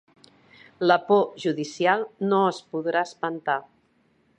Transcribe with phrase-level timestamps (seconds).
[0.85, 3.63] La por judicial no es podrà espantar.